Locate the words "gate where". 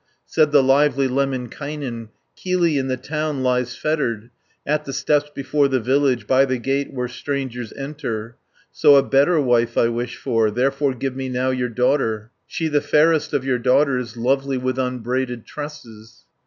6.57-7.07